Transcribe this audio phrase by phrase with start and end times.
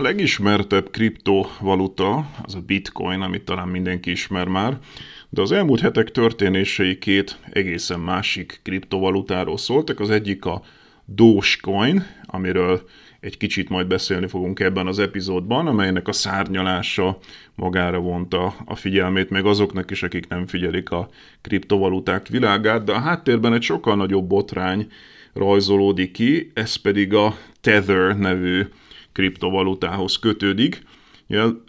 [0.00, 4.78] A legismertebb kriptovaluta az a bitcoin, amit talán mindenki ismer már,
[5.28, 10.00] de az elmúlt hetek történései két egészen másik kriptovalutáról szóltak.
[10.00, 10.62] Az egyik a
[11.04, 12.88] Dogecoin, amiről
[13.20, 17.18] egy kicsit majd beszélni fogunk ebben az epizódban, amelynek a szárnyalása
[17.54, 21.08] magára vonta a figyelmét, meg azoknak is, akik nem figyelik a
[21.40, 24.86] kriptovaluták világát, de a háttérben egy sokkal nagyobb botrány
[25.32, 28.66] rajzolódik ki, ez pedig a Tether nevű
[29.20, 30.82] kriptovalutához kötődik.
[31.26, 31.62] Ja,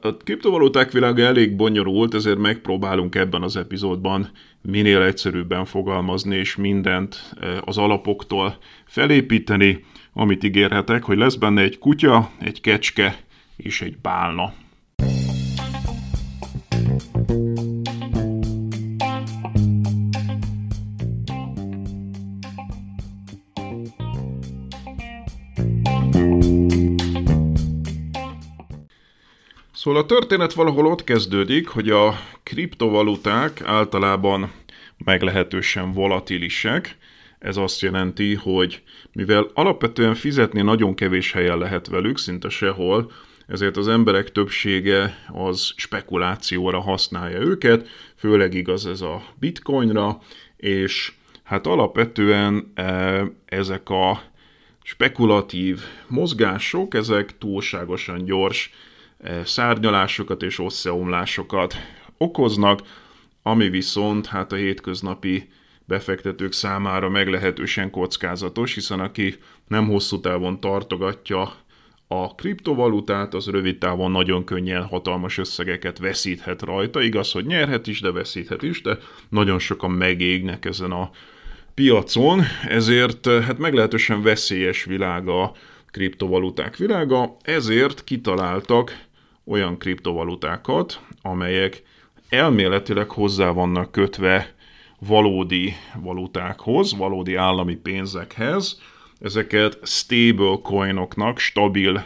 [0.00, 4.30] a kriptovaluták világa elég bonyolult, ezért megpróbálunk ebben az epizódban
[4.62, 12.30] minél egyszerűbben fogalmazni, és mindent az alapoktól felépíteni, amit ígérhetek, hogy lesz benne egy kutya,
[12.38, 13.16] egy kecske
[13.56, 14.52] és egy bálna.
[29.84, 34.52] Szóval a történet valahol ott kezdődik, hogy a kriptovaluták általában
[35.04, 36.96] meglehetősen volatilisek.
[37.38, 38.82] Ez azt jelenti, hogy
[39.12, 43.12] mivel alapvetően fizetni nagyon kevés helyen lehet velük, szinte sehol,
[43.46, 50.18] ezért az emberek többsége az spekulációra használja őket, főleg igaz ez a bitcoinra,
[50.56, 54.22] és hát alapvetően e, ezek a
[54.82, 58.70] spekulatív mozgások, ezek túlságosan gyors
[59.44, 61.74] szárnyalásokat és összeomlásokat
[62.18, 62.80] okoznak,
[63.42, 65.48] ami viszont hát a hétköznapi
[65.84, 69.34] befektetők számára meglehetősen kockázatos, hiszen aki
[69.68, 71.52] nem hosszú távon tartogatja
[72.06, 77.02] a kriptovalutát, az rövid távon nagyon könnyen hatalmas összegeket veszíthet rajta.
[77.02, 78.98] Igaz, hogy nyerhet is, de veszíthet is, de
[79.28, 81.10] nagyon sokan megégnek ezen a
[81.74, 85.52] piacon, ezért hát meglehetősen veszélyes világa a
[85.90, 89.04] kriptovaluták világa, ezért kitaláltak
[89.46, 91.82] olyan kriptovalutákat, amelyek
[92.28, 94.54] elméletileg hozzá vannak kötve
[94.98, 95.72] valódi
[96.02, 98.80] valutákhoz, valódi állami pénzekhez.
[99.20, 102.04] Ezeket stable coinoknak, stabil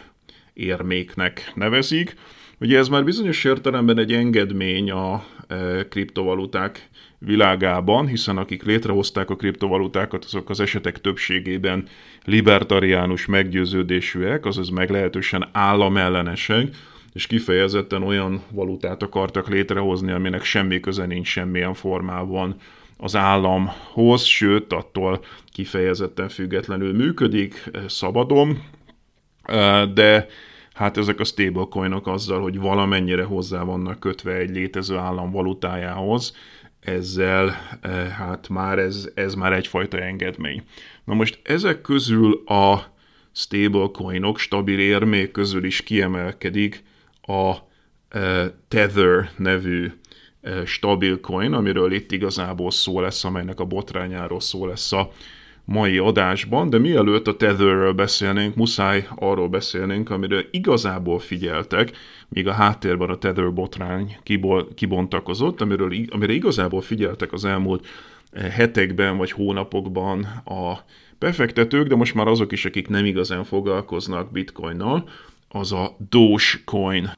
[0.52, 2.14] érméknek nevezik.
[2.60, 6.88] Ugye ez már bizonyos értelemben egy engedmény a e, kriptovaluták
[7.18, 11.88] világában, hiszen akik létrehozták a kriptovalutákat, azok az esetek többségében
[12.24, 16.68] libertariánus meggyőződésűek, azaz meglehetősen államellenesek,
[17.18, 22.56] és kifejezetten olyan valutát akartak létrehozni, aminek semmi köze nincs semmilyen formában
[22.96, 28.62] az államhoz, sőt, attól kifejezetten függetlenül működik, eh, szabadon,
[29.42, 30.26] eh, de
[30.72, 36.36] hát ezek a stablecoinok azzal, hogy valamennyire hozzá vannak kötve egy létező állam valutájához,
[36.80, 40.62] ezzel eh, hát már ez, ez már egyfajta engedmény.
[41.04, 42.82] Na most ezek közül a
[43.32, 46.86] stablecoinok, stabil érmék közül is kiemelkedik
[47.28, 47.66] a
[48.68, 49.92] Tether nevű
[50.40, 55.10] e, stabil coin, amiről itt igazából szó lesz, amelynek a botrányáról szó lesz a
[55.64, 61.90] mai adásban, de mielőtt a Tetherről beszélnénk, muszáj arról beszélnénk, amiről igazából figyeltek,
[62.28, 64.16] míg a háttérben a Tether botrány
[64.74, 67.86] kibontakozott, amiről, amire igazából figyeltek az elmúlt
[68.32, 70.78] hetekben vagy hónapokban a
[71.18, 75.08] befektetők, de most már azok is, akik nem igazán foglalkoznak bitcoinnal,
[75.48, 77.10] az a Dogecoin.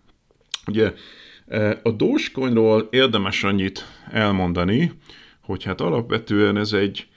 [0.66, 0.92] Ugye
[1.48, 4.92] e, a Dogecoinról érdemes annyit elmondani,
[5.40, 7.08] hogy hát alapvetően ez egy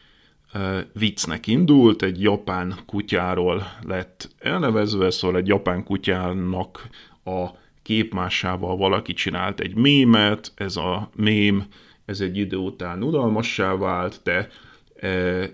[0.51, 6.87] e, viccnek indult, egy japán kutyáról lett elnevezve, szóval egy japán kutyának
[7.23, 7.47] a
[7.81, 11.63] képmásával valaki csinált egy mémet, ez a mém,
[12.05, 14.49] ez egy idő után udalmassá vált, de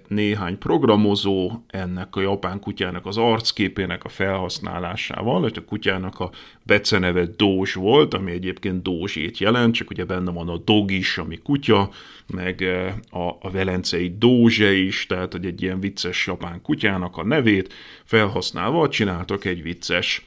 [0.08, 6.32] néhány programozó ennek a japán kutyának az arcképének a felhasználásával, hogy a kutyának a
[6.64, 11.38] beceneve Dózs volt, ami egyébként Dózsét jelent, csak ugye benne van a dog is, ami
[11.38, 11.90] kutya,
[12.28, 12.62] meg
[13.10, 17.74] a, a velencei Dózse is, tehát hogy egy ilyen vicces japán kutyának a nevét
[18.04, 20.26] felhasználva csináltak egy vicces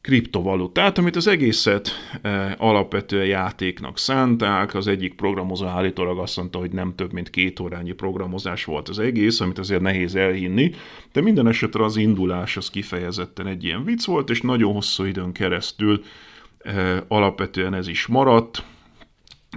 [0.00, 1.90] kriptovalutát, amit az egészet
[2.22, 4.74] e, alapvetően játéknak szánták.
[4.74, 8.98] Az egyik programozó állítólag azt mondta, hogy nem több mint két órányi programozás volt az
[8.98, 10.70] egész, amit azért nehéz elhinni,
[11.12, 15.32] de minden esetre az indulás az kifejezetten egy ilyen vicc volt, és nagyon hosszú időn
[15.32, 16.02] keresztül
[16.58, 18.64] e, alapvetően ez is maradt.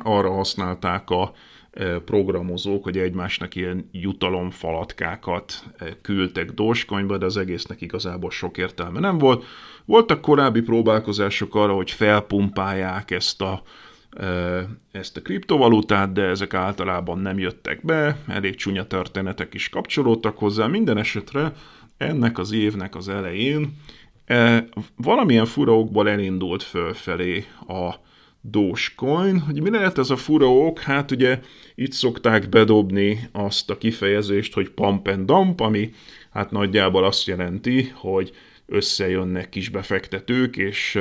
[0.04, 1.34] Arra használták a
[2.06, 5.64] programozók, hogy egymásnak ilyen jutalomfalatkákat
[6.02, 9.46] küldtek Dogecoinba, de az egésznek igazából sok értelme nem volt.
[9.86, 13.62] Voltak korábbi próbálkozások arra, hogy felpumpálják ezt a,
[14.92, 20.68] ezt a kriptovalutát, de ezek általában nem jöttek be, elég csúnya történetek is kapcsolódtak hozzá.
[20.68, 21.54] Minden esetre
[21.98, 23.78] ennek az évnek az elején
[24.96, 27.94] valamilyen furaokból elindult fölfelé a
[28.42, 29.40] Dogecoin.
[29.40, 30.80] Hogy mi lehet ez a fura ok?
[30.80, 31.40] Hát ugye
[31.76, 35.90] itt szokták bedobni azt a kifejezést, hogy pump and dump, ami
[36.32, 38.32] hát nagyjából azt jelenti, hogy
[38.66, 41.00] összejönnek kis befektetők, és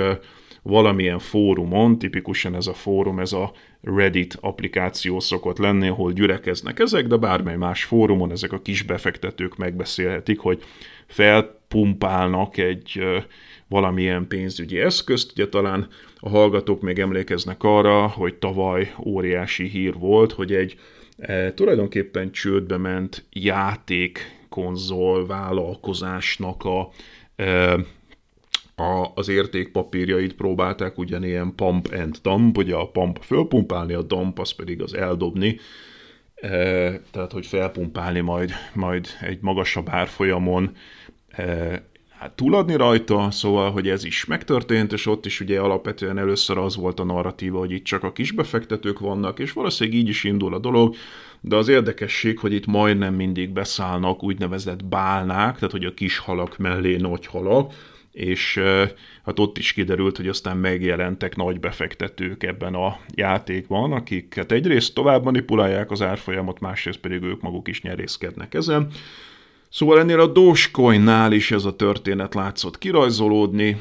[0.63, 3.53] valamilyen fórumon, tipikusan ez a fórum, ez a
[3.83, 9.57] Reddit applikáció szokott lenni, ahol gyülekeznek ezek, de bármely más fórumon ezek a kis befektetők
[9.57, 10.63] megbeszélhetik, hogy
[11.07, 13.03] felpumpálnak egy
[13.71, 15.31] valamilyen pénzügyi eszközt.
[15.33, 20.79] Ugye talán a hallgatók még emlékeznek arra, hogy tavaly óriási hír volt, hogy egy
[21.19, 26.91] e, tulajdonképpen csődbe ment játékkonzol vállalkozásnak a,
[27.37, 27.73] e,
[28.77, 34.51] a, az értékpapírjait próbálták ugyanilyen pump and dump, ugye a pump fölpumpálni, a dump az
[34.53, 35.59] pedig az eldobni,
[36.35, 36.49] e,
[37.11, 40.77] tehát hogy felpumpálni majd, majd egy magasabb árfolyamon
[41.29, 41.89] e,
[42.21, 46.77] hát túladni rajta, szóval, hogy ez is megtörtént, és ott is ugye alapvetően először az
[46.77, 50.59] volt a narratíva, hogy itt csak a kisbefektetők vannak, és valószínűleg így is indul a
[50.59, 50.95] dolog,
[51.41, 56.59] de az érdekesség, hogy itt majdnem mindig beszállnak úgynevezett bálnák, tehát hogy a kis halak
[56.59, 57.73] mellé nagy halak,
[58.13, 58.61] és
[59.25, 64.95] hát ott is kiderült, hogy aztán megjelentek nagy befektetők ebben a játékban, akik hát egyrészt
[64.95, 68.91] tovább manipulálják az árfolyamot, másrészt pedig ők maguk is nyerészkednek ezen.
[69.71, 73.81] Szóval ennél a Dogecoin-nál is ez a történet látszott kirajzolódni.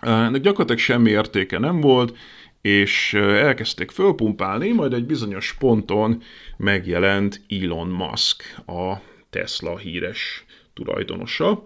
[0.00, 2.16] Ennek gyakorlatilag semmi értéke nem volt,
[2.60, 6.22] és elkezdték fölpumpálni, majd egy bizonyos ponton
[6.56, 8.94] megjelent Elon Musk, a
[9.30, 10.44] Tesla híres
[10.74, 11.64] tulajdonosa,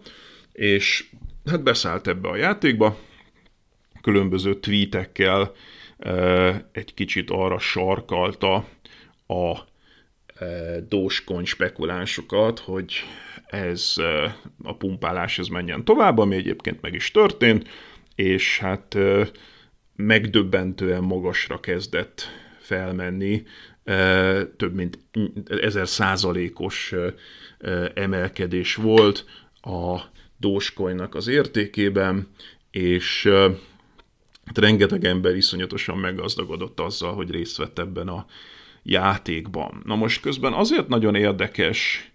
[0.52, 1.10] és
[1.46, 2.98] hát beszállt ebbe a játékba,
[4.02, 5.52] különböző tweetekkel
[6.72, 8.54] egy kicsit arra sarkalta
[9.26, 9.58] a
[10.88, 12.92] dóskony spekulánsokat, hogy
[13.46, 13.94] ez
[14.62, 17.68] a pumpálás ez menjen tovább, ami egyébként meg is történt,
[18.14, 18.96] és hát
[19.96, 22.22] megdöbbentően magasra kezdett
[22.58, 23.42] felmenni,
[24.56, 24.98] több mint
[25.46, 26.94] ezer százalékos
[27.94, 29.24] emelkedés volt
[29.60, 30.00] a
[30.36, 32.28] Dogecoinnak az értékében,
[32.70, 33.26] és
[34.44, 38.26] hát rengeteg ember iszonyatosan meggazdagodott azzal, hogy részt vett ebben a
[38.88, 39.82] játékban.
[39.84, 42.10] Na most közben azért nagyon érdekes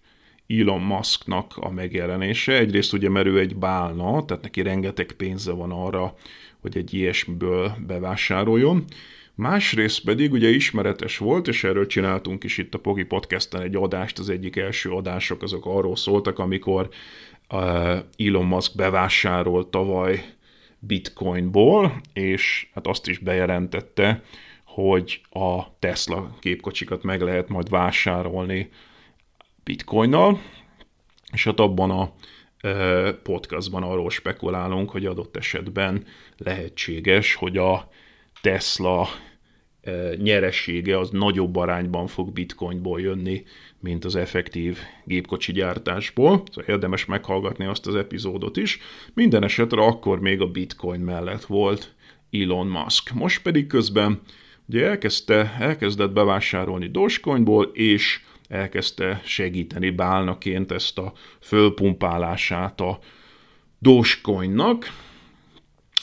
[0.48, 2.54] Elon Musknak a megjelenése.
[2.54, 6.16] Egyrészt ugye, mert ő egy bálna, tehát neki rengeteg pénze van arra,
[6.62, 8.84] hogy egy ilyesmiből bevásároljon.
[9.36, 14.20] Másrészt pedig ugye ismeretes volt, és erről csináltunk is itt a Pogi Podcasten egy adást,
[14.20, 16.90] az egyik első adások azok arról szóltak, amikor
[17.50, 17.60] uh,
[18.18, 20.24] Elon Musk bevásárolt tavaly
[20.80, 24.24] bitcoinból, és hát azt is bejelentette,
[24.74, 28.70] hogy a Tesla képkocsikat meg lehet majd vásárolni
[29.64, 30.42] bitcoinnal,
[31.34, 32.14] és hát abban a
[33.24, 36.06] podcastban arról spekulálunk, hogy adott esetben
[36.38, 37.90] lehetséges, hogy a
[38.42, 39.08] Tesla
[40.18, 43.44] nyeressége az nagyobb arányban fog bitcoinból jönni,
[43.80, 46.44] mint az effektív gépkocsi gyártásból.
[46.52, 48.80] Szóval érdemes meghallgatni azt az epizódot is.
[49.14, 51.94] Minden esetre akkor még a bitcoin mellett volt
[52.32, 53.14] Elon Musk.
[53.14, 54.22] Most pedig közben
[54.68, 63.00] ugye elkezdte, elkezdett bevásárolni Dogecoinból, és elkezdte segíteni bálnaként ezt a fölpumpálását a
[63.80, 64.86] Dogecoinnak,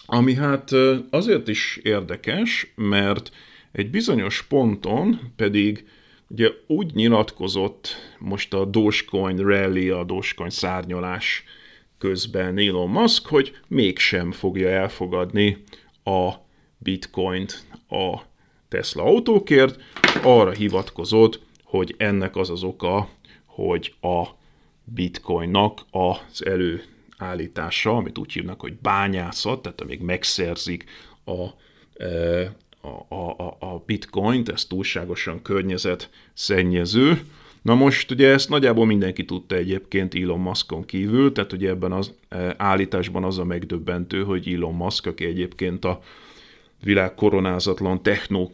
[0.06, 0.70] ami hát
[1.10, 3.30] azért is érdekes, mert
[3.72, 5.88] egy bizonyos ponton pedig
[6.28, 11.44] ugye úgy nyilatkozott most a Dogecoin rally, a Dogecoin szárnyalás
[11.98, 15.64] közben Elon Musk, hogy mégsem fogja elfogadni
[16.04, 16.32] a
[16.78, 18.20] bitcoint a
[18.70, 19.82] Tesla autókért,
[20.22, 23.08] arra hivatkozott, hogy ennek az az oka,
[23.44, 24.26] hogy a
[24.84, 30.84] bitcoinnak az előállítása, amit úgy hívnak, hogy bányászat, tehát amíg megszerzik
[31.24, 31.44] a,
[33.08, 37.22] a, a, a bitcoint, ez túlságosan környezet szennyező,
[37.62, 42.12] Na most ugye ezt nagyjából mindenki tudta egyébként Elon Muskon kívül, tehát ugye ebben az
[42.56, 46.00] állításban az a megdöbbentő, hogy Elon Musk, aki egyébként a
[46.82, 48.50] világ koronázatlan technó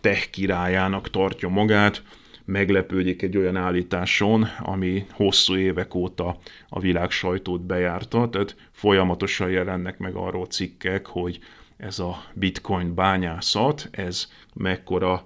[0.00, 2.02] tech királyának tartja magát,
[2.44, 9.98] meglepődik egy olyan állításon, ami hosszú évek óta a világ sajtót bejárta, tehát folyamatosan jelennek
[9.98, 11.38] meg arról cikkek, hogy
[11.76, 15.24] ez a bitcoin bányászat, ez mekkora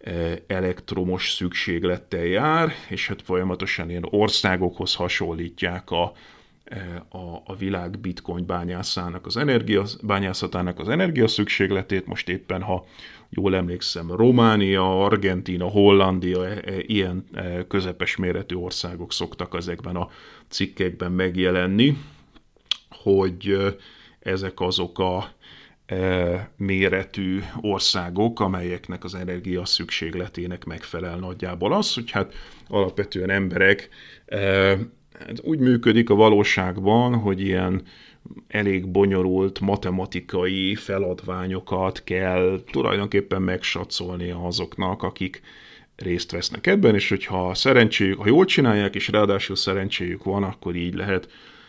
[0.00, 0.12] e,
[0.46, 6.12] elektromos szükséglettel jár, és hát folyamatosan ilyen országokhoz hasonlítják a,
[7.08, 12.06] a, a világ bitcoin bányászának az energia, bányászatának az energia szükségletét.
[12.06, 12.84] Most éppen, ha
[13.30, 20.08] jól emlékszem, Románia, Argentina, Hollandia, e, e, ilyen e, közepes méretű országok szoktak ezekben a
[20.48, 21.96] cikkekben megjelenni,
[22.90, 23.56] hogy
[24.20, 25.36] ezek azok a
[26.56, 32.34] méretű országok, amelyeknek az energia szükségletének megfelel nagyjából az, hogy hát
[32.68, 33.88] alapvetően emberek
[35.26, 37.82] hát úgy működik a valóságban, hogy ilyen
[38.48, 45.42] elég bonyolult matematikai feladványokat kell tulajdonképpen megsatszolni azoknak, akik
[45.96, 50.94] részt vesznek ebben, és hogyha szerencséjük, ha jól csinálják, és ráadásul szerencséjük van, akkor így
[50.94, 51.28] lehet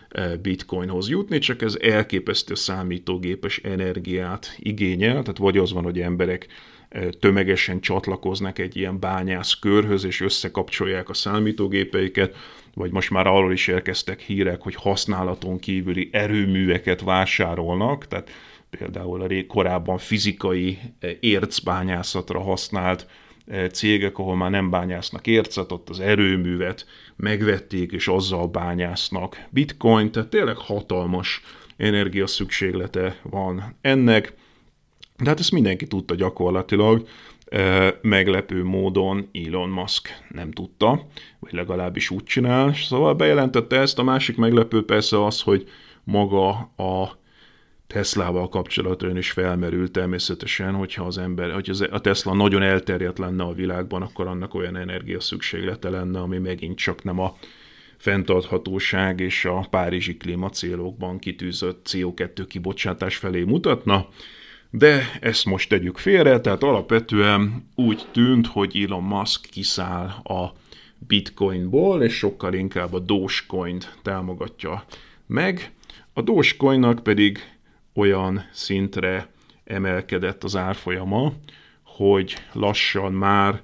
[0.09, 6.47] e, bitcoinhoz jutni, csak ez elképesztő számítógépes energiát igényel, tehát vagy az van, hogy emberek
[6.89, 12.35] e, tömegesen csatlakoznak egy ilyen bányász körhöz, és összekapcsolják a számítógépeiket,
[12.73, 18.29] vagy most már arról is érkeztek hírek, hogy használaton kívüli erőműveket vásárolnak, tehát
[18.69, 23.07] például a korábban fizikai eh, ércbányászatra használt
[23.47, 26.85] eh, cégek, ahol már nem bányásznak ércet, ott az erőművet
[27.15, 31.41] megvették, és azzal bányásznak bitcoin, tehát tényleg hatalmas
[31.77, 34.33] energiaszükséglete van ennek.
[35.17, 37.07] De hát ezt mindenki tudta gyakorlatilag,
[38.01, 41.07] meglepő módon Elon Musk nem tudta,
[41.39, 43.99] vagy legalábbis úgy csinál, szóval bejelentette ezt.
[43.99, 45.69] A másik meglepő persze az, hogy
[46.03, 47.17] maga a
[47.87, 53.53] Teslával kapcsolatban is felmerült természetesen, hogyha az ember, hogy a Tesla nagyon elterjedt lenne a
[53.53, 57.37] világban, akkor annak olyan energia szükséglete lenne, ami megint csak nem a
[57.97, 64.07] fenntarthatóság és a párizsi klímacélokban kitűzött CO2 kibocsátás felé mutatna,
[64.69, 70.53] de ezt most tegyük félre, tehát alapvetően úgy tűnt, hogy Elon Musk kiszáll a
[71.07, 74.83] bitcoinból, és sokkal inkább a Dogecoin-t támogatja
[75.25, 75.71] meg.
[76.13, 77.39] A Dogecoinnak pedig
[77.93, 79.27] olyan szintre
[79.63, 81.33] emelkedett az árfolyama,
[81.83, 83.61] hogy lassan már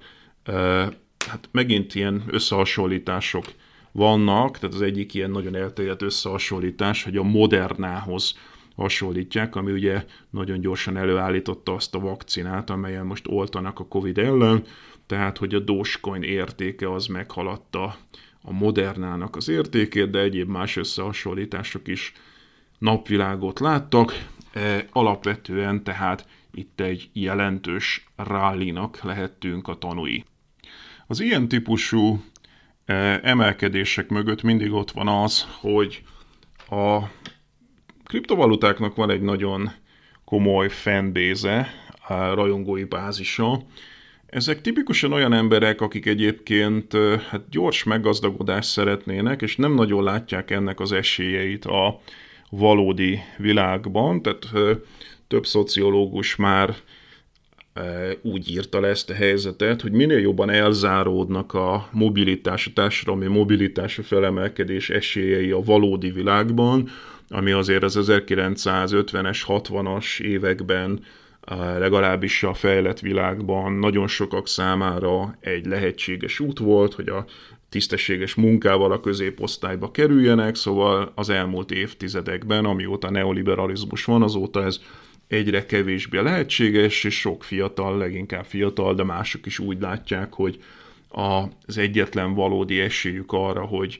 [1.27, 3.45] hát megint ilyen összehasonlítások
[3.91, 8.37] vannak, tehát az egyik ilyen nagyon elterjedt összehasonlítás, hogy a Modernához
[8.75, 14.63] hasonlítják, ami ugye nagyon gyorsan előállította azt a vakcinát, amelyen most oltanak a Covid ellen,
[15.05, 17.97] tehát hogy a Dogecoin értéke az meghaladta
[18.41, 22.13] a Modernának az értékét, de egyéb más összehasonlítások is
[22.77, 24.27] napvilágot láttak.
[24.53, 30.23] E, alapvetően tehát itt egy jelentős rallinak lehettünk a tanúi.
[31.07, 32.23] Az ilyen típusú
[32.85, 36.03] e, emelkedések mögött mindig ott van az, hogy
[36.69, 36.99] a
[38.15, 39.71] kriptovalutáknak van egy nagyon
[40.25, 41.67] komoly fanbase
[42.33, 43.61] rajongói bázisa.
[44.25, 46.93] Ezek tipikusan olyan emberek, akik egyébként
[47.29, 51.99] hát gyors meggazdagodást szeretnének, és nem nagyon látják ennek az esélyeit a
[52.49, 54.21] valódi világban.
[54.21, 54.49] Tehát
[55.27, 56.75] több szociológus már
[58.21, 63.97] úgy írta le ezt a helyzetet, hogy minél jobban elzáródnak a mobilitás, a társadalmi mobilitás,
[63.97, 66.89] a felemelkedés esélyei a valódi világban,
[67.29, 71.03] ami azért az 1950-es, 60-as években
[71.77, 77.25] legalábbis a fejlett világban nagyon sokak számára egy lehetséges út volt, hogy a
[77.69, 84.79] tisztességes munkával a középosztályba kerüljenek, szóval az elmúlt évtizedekben, amióta neoliberalizmus van, azóta ez
[85.27, 90.59] egyre kevésbé lehetséges, és sok fiatal, leginkább fiatal, de mások is úgy látják, hogy
[91.65, 93.99] az egyetlen valódi esélyük arra, hogy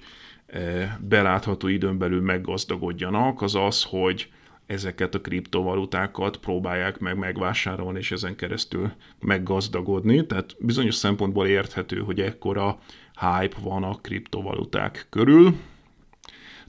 [0.99, 4.29] belátható időn belül meggazdagodjanak, az az, hogy
[4.65, 10.25] ezeket a kriptovalutákat próbálják meg megvásárolni, és ezen keresztül meggazdagodni.
[10.25, 12.79] Tehát bizonyos szempontból érthető, hogy ekkora
[13.19, 15.55] hype van a kriptovaluták körül.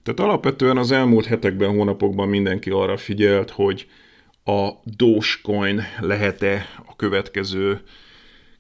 [0.03, 3.87] Tehát alapvetően az elmúlt hetekben, hónapokban mindenki arra figyelt, hogy
[4.45, 7.81] a Dogecoin lehet-e a következő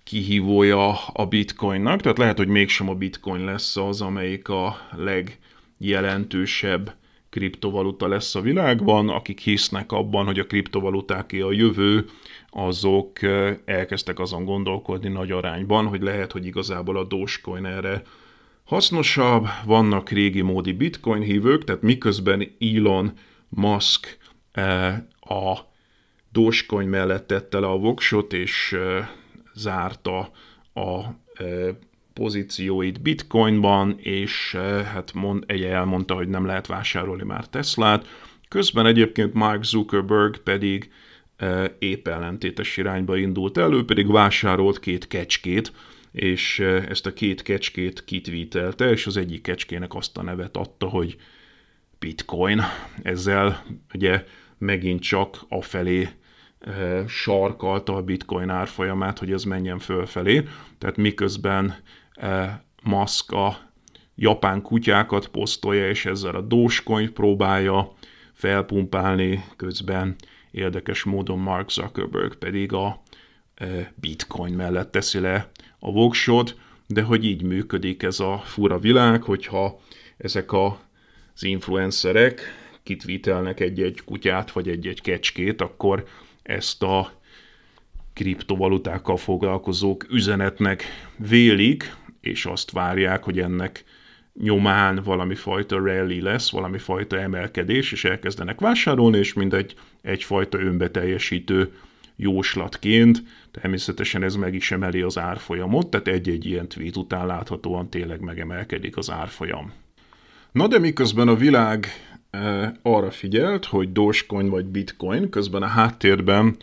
[0.06, 6.94] kihívója a bitcoinnak, tehát lehet, hogy mégsem a bitcoin lesz az, amelyik a legjelentősebb
[7.30, 12.04] kriptovaluta lesz a világban, akik hisznek abban, hogy a kriptovalutáké a jövő,
[12.50, 13.18] azok
[13.64, 18.02] elkezdtek azon gondolkodni nagy arányban, hogy lehet, hogy igazából a Dogecoin erre
[18.64, 23.12] hasznosabb, vannak régi módi bitcoin hívők, tehát miközben Elon
[23.48, 24.18] Musk
[25.20, 25.58] a
[26.32, 28.76] Dogecoin mellett tette le a voksot, és
[29.56, 30.30] zárta
[30.74, 31.00] a
[32.12, 34.54] pozícióit bitcoinban, és
[34.92, 38.06] hát mond, egy elmondta, hogy nem lehet vásárolni már Teslát.
[38.48, 40.90] Közben egyébként Mark Zuckerberg pedig
[41.78, 45.72] épp ellentétes irányba indult elő, pedig vásárolt két kecskét,
[46.12, 46.58] és
[46.88, 51.16] ezt a két kecskét kitvítelte, és az egyik kecskének azt a nevet adta, hogy
[51.98, 52.62] bitcoin.
[53.02, 54.24] Ezzel ugye
[54.58, 56.08] megint csak afelé
[57.06, 60.48] sarkalta a bitcoin árfolyamát, hogy ez menjen fölfelé.
[60.78, 61.74] Tehát miközben
[62.82, 63.58] Musk a
[64.14, 67.92] japán kutyákat posztolja, és ezzel a Dogecoin próbálja
[68.32, 70.16] felpumpálni, közben
[70.50, 73.02] érdekes módon Mark Zuckerberg pedig a
[73.94, 76.54] bitcoin mellett teszi le a voksod,
[76.86, 79.80] de hogy így működik ez a fura világ, hogyha
[80.16, 80.80] ezek a,
[81.34, 82.40] az influencerek
[82.82, 86.04] kitvítelnek egy-egy kutyát, vagy egy-egy kecskét, akkor
[86.46, 87.12] ezt a
[88.12, 90.84] kriptovalutákkal foglalkozók üzenetnek
[91.16, 93.84] vélik, és azt várják, hogy ennek
[94.42, 101.72] nyomán valami fajta rally lesz, valami fajta emelkedés, és elkezdenek vásárolni, és mindegy egyfajta önbeteljesítő
[102.16, 108.20] jóslatként, természetesen ez meg is emeli az árfolyamot, tehát egy-egy ilyen tweet után láthatóan tényleg
[108.20, 109.72] megemelkedik az árfolyam.
[110.52, 111.86] Na de miközben a világ
[112.82, 116.56] arra figyelt, hogy Dogecoin vagy Bitcoin, közben a háttérben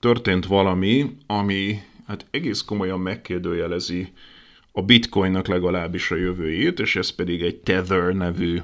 [0.00, 4.12] történt valami, ami hát egész komolyan megkérdőjelezi
[4.72, 8.60] a Bitcoinnak legalábbis a jövőjét, és ez pedig egy Tether nevű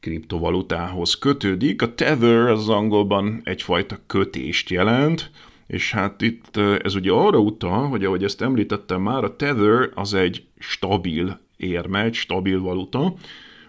[0.00, 1.82] kriptovalutához kötődik.
[1.82, 5.30] A Tether az angolban egyfajta kötést jelent,
[5.66, 10.14] és hát itt ez ugye arra utal, hogy ahogy ezt említettem már, a Tether az
[10.14, 13.14] egy stabil érme, egy stabil valuta,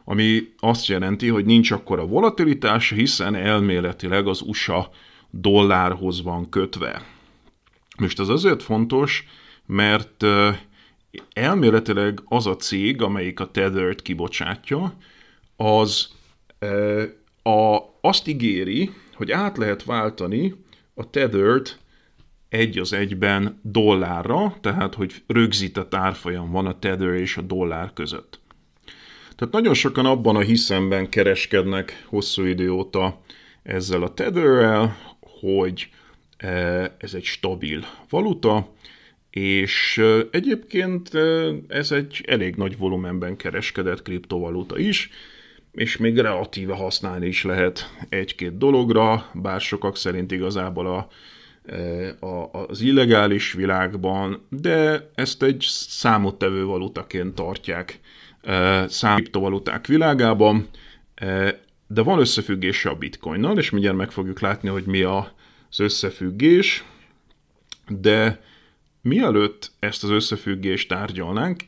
[0.04, 4.90] ami azt jelenti, hogy nincs akkor a volatilitás, hiszen elméletileg az USA
[5.30, 7.06] dollárhoz van kötve.
[7.98, 9.28] Most ez azért fontos,
[9.66, 10.26] mert
[11.34, 14.94] elméletileg az a cég, amelyik a Tethert kibocsátja,
[15.56, 16.10] az
[17.44, 20.56] a, azt ígéri, hogy át lehet váltani
[20.94, 21.80] a Tethert
[22.52, 28.41] egy az egyben dollárra, tehát hogy rögzített árfolyam van a Tether és a dollár között.
[29.42, 33.22] Tehát nagyon sokan abban a hiszemben kereskednek hosszú idő óta
[33.64, 34.98] ezzel a Tetherrel,
[35.40, 35.90] hogy
[36.98, 38.74] ez egy stabil valuta,
[39.30, 41.12] és egyébként
[41.68, 45.10] ez egy elég nagy volumenben kereskedett kriptovaluta is,
[45.72, 51.08] és még relatíve használni is lehet egy-két dologra, bár sokak szerint igazából a,
[52.26, 58.00] a, az illegális világban, de ezt egy számottevő valutaként tartják
[58.88, 60.68] szám kriptovaluták világában,
[61.88, 66.84] de van összefüggése a bitcoinnal, és mindjárt meg fogjuk látni, hogy mi az összefüggés,
[67.88, 68.40] de
[69.02, 71.64] Mielőtt ezt az összefüggést tárgyalnánk,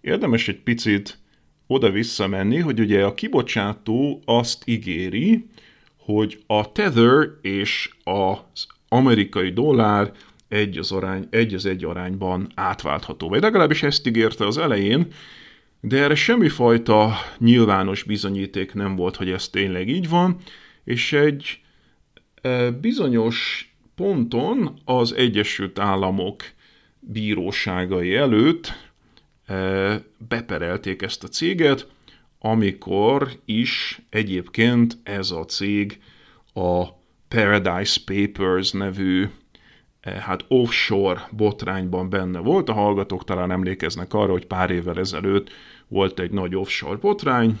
[0.00, 1.18] érdemes egy picit
[1.66, 5.46] oda-vissza menni, hogy ugye a kibocsátó azt ígéri,
[5.96, 10.12] hogy a Tether és az amerikai dollár
[10.48, 13.28] egy az, arány, egy az egy arányban átváltható.
[13.28, 15.06] Vagy legalábbis ezt ígérte az elején,
[15.86, 20.36] de erre semmifajta nyilvános bizonyíték nem volt, hogy ez tényleg így van,
[20.84, 21.60] és egy
[22.80, 26.42] bizonyos ponton az Egyesült Államok
[27.00, 28.72] bíróságai előtt
[29.46, 31.88] e, beperelték ezt a céget,
[32.38, 36.00] amikor is egyébként ez a cég
[36.54, 36.84] a
[37.28, 39.26] Paradise Papers nevű
[40.00, 42.68] e, hát offshore botrányban benne volt.
[42.68, 45.50] A hallgatók talán emlékeznek arra, hogy pár évvel ezelőtt
[45.88, 47.58] volt egy nagy offshore botrány,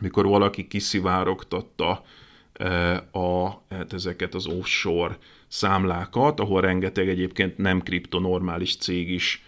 [0.00, 2.04] mikor valaki kiszivárogtatta
[2.52, 9.44] e, a, hát ezeket az offshore számlákat, ahol rengeteg egyébként nem kriptonormális cég is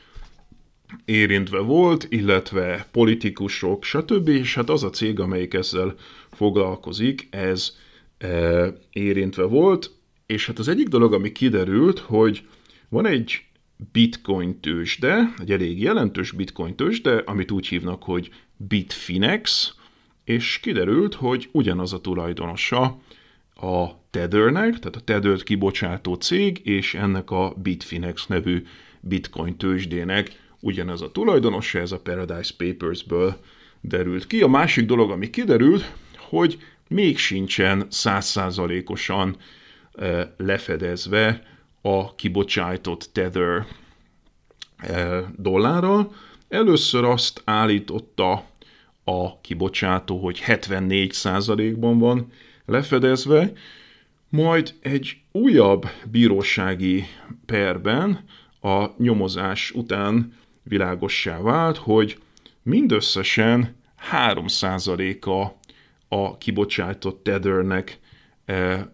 [1.04, 4.28] érintve volt, illetve politikusok, stb.
[4.28, 5.94] És hát az a cég, amelyik ezzel
[6.30, 7.76] foglalkozik, ez
[8.18, 9.90] e, érintve volt,
[10.26, 12.46] és hát az egyik dolog, ami kiderült, hogy
[12.88, 13.44] van egy
[13.92, 19.74] bitcoin tőzsde, egy elég jelentős bitcoin tőzsde, amit úgy hívnak, hogy Bitfinex,
[20.24, 22.98] és kiderült, hogy ugyanaz a tulajdonosa
[23.54, 28.64] a Tethernek, tehát a Tether kibocsátó cég, és ennek a Bitfinex nevű
[29.00, 33.40] bitcoin tőzsdének ugyanez a tulajdonosa, ez a Paradise Papers-ből
[33.80, 34.42] derült ki.
[34.42, 36.58] A másik dolog, ami kiderült, hogy
[36.88, 39.36] még sincsen százszázalékosan
[40.36, 41.53] lefedezve
[41.86, 43.66] a kibocsájtott Tether
[45.36, 46.14] dollárral.
[46.48, 48.44] Először azt állította
[49.04, 52.32] a kibocsátó, hogy 74%-ban van
[52.66, 53.52] lefedezve,
[54.28, 57.04] majd egy újabb bírósági
[57.46, 58.24] perben
[58.60, 62.18] a nyomozás után világossá vált, hogy
[62.62, 63.76] mindösszesen
[64.12, 65.52] 3%-a
[66.08, 67.98] a kibocsátott tethernek
[68.44, 68.92] e,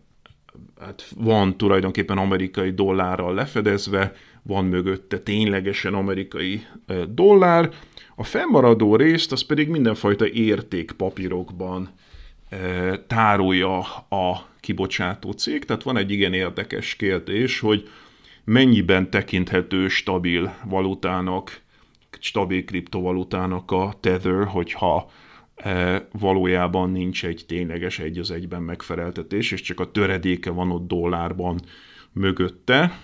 [0.81, 4.13] hát van tulajdonképpen amerikai dollárral lefedezve,
[4.43, 6.67] van mögötte ténylegesen amerikai
[7.09, 7.71] dollár,
[8.17, 11.89] a fennmaradó részt az pedig mindenfajta értékpapírokban
[13.07, 17.89] tárolja a kibocsátó cég, tehát van egy igen érdekes kérdés, hogy
[18.45, 21.61] mennyiben tekinthető stabil valutának,
[22.19, 25.11] stabil kriptovalutának a Tether, hogyha
[26.13, 31.61] valójában nincs egy tényleges egy az egyben megfeleltetés, és csak a töredéke van ott dollárban
[32.13, 32.99] mögötte.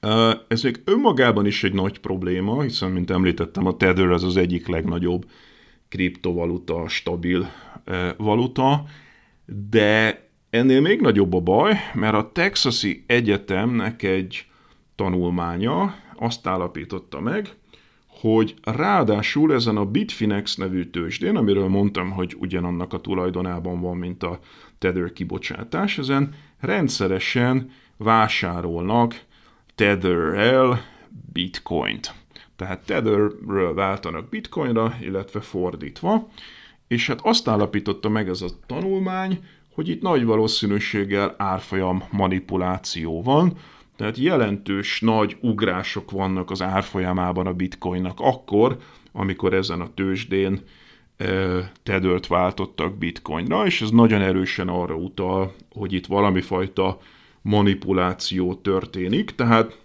[0.00, 4.36] E, ez még önmagában is egy nagy probléma, hiszen, mint említettem, a Tether az az
[4.36, 5.26] egyik legnagyobb
[5.88, 7.50] kriptovaluta, stabil
[7.84, 8.84] e, valuta,
[9.70, 14.46] de Ennél még nagyobb a baj, mert a Texasi Egyetemnek egy
[14.94, 17.54] tanulmánya azt állapította meg,
[18.34, 24.22] hogy ráadásul ezen a Bitfinex nevű tőzsdén, amiről mondtam, hogy ugyanannak a tulajdonában van, mint
[24.22, 24.38] a
[24.78, 29.20] Tether kibocsátás, ezen rendszeresen vásárolnak
[29.74, 30.80] Tether-el
[31.32, 32.14] bitcoint.
[32.56, 36.28] Tehát Tetherről váltanak bitcoinra, illetve fordítva,
[36.88, 39.38] és hát azt állapította meg ez a tanulmány,
[39.74, 43.56] hogy itt nagy valószínűséggel árfolyam manipuláció van,
[43.96, 48.76] tehát jelentős nagy ugrások vannak az árfolyamában a bitcoinnak akkor,
[49.12, 50.60] amikor ezen a tőzsdén
[51.82, 56.98] tedőt váltottak bitcoinra, és ez nagyon erősen arra utal, hogy itt valami fajta
[57.42, 59.84] manipuláció történik, tehát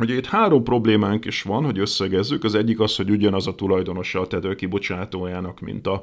[0.00, 2.44] Ugye itt három problémánk is van, hogy összegezzük.
[2.44, 6.02] Az egyik az, hogy ugyanaz a tulajdonosa a tedő kibocsátójának, mint a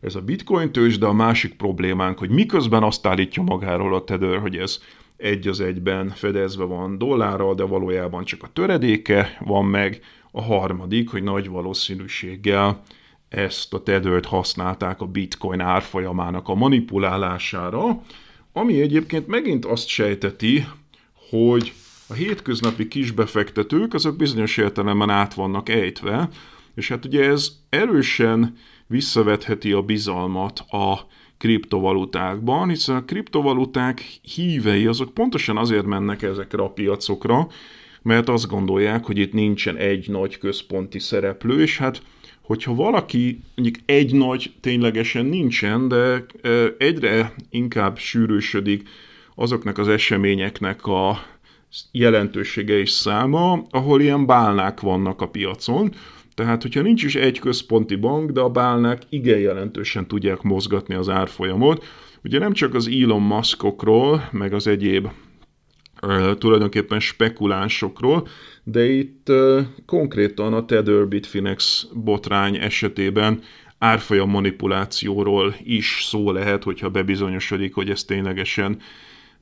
[0.00, 4.38] ez a bitcoin tőzs, de a másik problémánk, hogy miközben azt állítja magáról a Tether,
[4.38, 4.82] hogy ez
[5.16, 10.00] egy az egyben fedezve van dollárral, de valójában csak a töredéke van meg.
[10.30, 12.82] A harmadik, hogy nagy valószínűséggel
[13.28, 18.02] ezt a tethert használták a bitcoin árfolyamának a manipulálására,
[18.52, 20.66] ami egyébként megint azt sejteti,
[21.30, 21.72] hogy
[22.06, 26.28] a hétköznapi kisbefektetők azok bizonyos értelemben át vannak ejtve,
[26.74, 31.06] és hát ugye ez erősen visszavetheti a bizalmat a
[31.38, 34.02] kriptovalutákban, hiszen a kriptovaluták
[34.34, 37.48] hívei azok pontosan azért mennek ezekre a piacokra,
[38.02, 42.02] mert azt gondolják, hogy itt nincsen egy nagy központi szereplő, és hát
[42.40, 46.24] hogyha valaki, mondjuk egy nagy ténylegesen nincsen, de
[46.78, 48.88] egyre inkább sűrűsödik
[49.34, 51.18] azoknak az eseményeknek a
[51.92, 55.94] jelentősége és száma, ahol ilyen bálnák vannak a piacon,
[56.34, 61.08] tehát, hogyha nincs is egy központi bank, de a bálnák igen jelentősen tudják mozgatni az
[61.08, 61.84] árfolyamot.
[62.24, 65.08] Ugye nem csak az Elon Muskokról, meg az egyéb
[66.38, 68.28] tulajdonképpen spekulánsokról,
[68.64, 69.32] de itt
[69.86, 73.40] konkrétan a Tether Bitfinex botrány esetében
[73.78, 78.78] árfolyam manipulációról is szó lehet, hogyha bebizonyosodik, hogy ez ténylegesen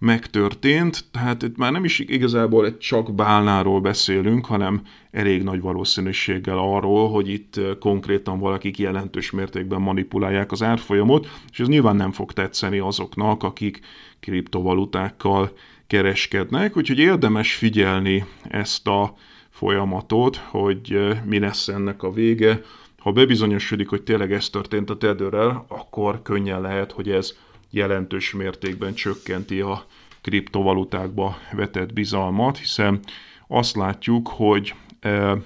[0.02, 6.58] megtörtént, tehát itt már nem is igazából egy csak bálnáról beszélünk, hanem elég nagy valószínűséggel
[6.58, 12.32] arról, hogy itt konkrétan valakik jelentős mértékben manipulálják az árfolyamot, és ez nyilván nem fog
[12.32, 13.80] tetszeni azoknak, akik
[14.20, 15.52] kriptovalutákkal
[15.86, 19.14] kereskednek, úgyhogy érdemes figyelni ezt a
[19.50, 22.60] folyamatot, hogy mi lesz ennek a vége.
[22.98, 27.34] Ha bebizonyosodik, hogy tényleg ez történt a tedőrrel, akkor könnyen lehet, hogy ez
[27.72, 29.86] jelentős mértékben csökkenti a
[30.20, 33.00] kriptovalutákba vetett bizalmat, hiszen
[33.48, 35.36] azt látjuk, hogy e,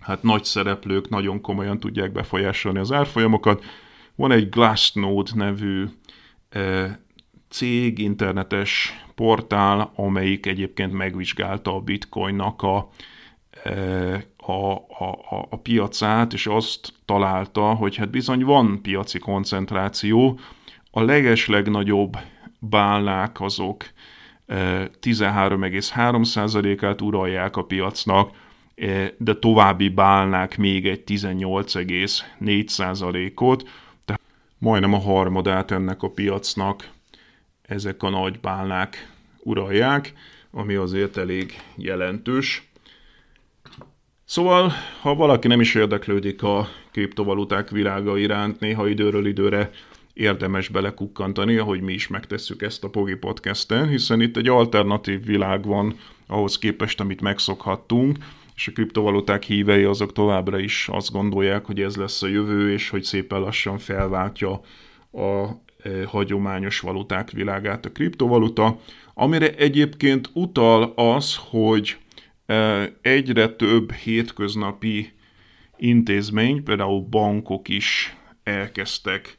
[0.00, 3.64] hát nagy szereplők nagyon komolyan tudják befolyásolni az árfolyamokat.
[4.14, 5.84] Van egy Glassnode nevű
[6.48, 6.98] e,
[7.48, 12.88] cég, internetes portál, amelyik egyébként megvizsgálta a bitcoinnak a,
[13.64, 13.72] e,
[14.36, 20.38] a, a, a piacát, és azt találta, hogy hát bizony van piaci koncentráció,
[20.96, 22.16] a legeslegnagyobb
[22.58, 23.84] bálnák azok
[24.48, 28.30] 13,3%-át uralják a piacnak,
[29.16, 33.68] de további bálnák még egy 18,4%-ot,
[34.04, 34.20] tehát
[34.58, 36.88] majdnem a harmadát ennek a piacnak
[37.62, 40.12] ezek a nagy bálnák uralják,
[40.50, 42.68] ami azért elég jelentős.
[44.24, 49.70] Szóval, ha valaki nem is érdeklődik a kriptovaluták világa iránt, néha időről időre
[50.14, 55.66] érdemes belekukkantani, ahogy mi is megtesszük ezt a Pogi Podcast-en, hiszen itt egy alternatív világ
[55.66, 55.96] van
[56.26, 58.16] ahhoz képest, amit megszokhattunk,
[58.56, 62.88] és a kriptovaluták hívei azok továbbra is azt gondolják, hogy ez lesz a jövő, és
[62.88, 64.60] hogy szépen lassan felváltja
[65.12, 65.46] a
[65.82, 68.80] e, hagyományos valuták világát a kriptovaluta,
[69.14, 71.96] amire egyébként utal az, hogy
[72.46, 75.12] e, egyre több hétköznapi
[75.76, 79.38] intézmény, például bankok is elkezdtek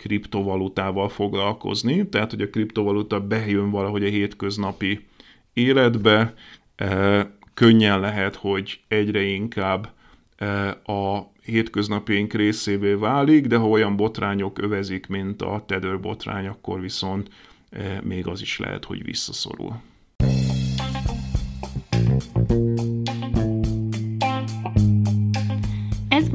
[0.00, 5.06] kriptovalutával foglalkozni, tehát hogy a kriptovaluta bejön valahogy a hétköznapi
[5.52, 6.34] életbe,
[6.76, 9.92] e, könnyen lehet, hogy egyre inkább
[10.36, 16.80] e, a hétköznapjaink részévé válik, de ha olyan botrányok övezik, mint a Tether botrány, akkor
[16.80, 17.30] viszont
[17.70, 19.80] e, még az is lehet, hogy visszaszorul.